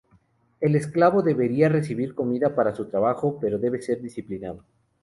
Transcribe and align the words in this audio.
Un 0.63 0.75
esclavo 0.75 1.21
debería 1.21 1.69
recibir 1.69 2.15
comida 2.15 2.55
para 2.55 2.73
su 2.73 2.87
trabajo, 2.89 3.37
pero 3.39 3.59
debe 3.59 3.79
ser 3.83 4.01
disciplinado. 4.01 4.65